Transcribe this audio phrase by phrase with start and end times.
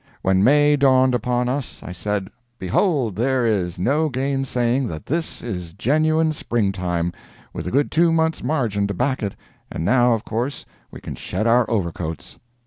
[0.23, 5.73] When May dawned upon us, I said, behold there is no gainsaying that this is
[5.73, 7.13] genuine spring time,
[7.53, 9.35] with a good two months margin to back it,
[9.71, 12.39] and now of course we can shed our overcoats.